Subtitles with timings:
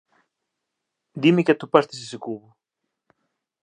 [1.21, 2.47] Dime que atopastes ese Cubo.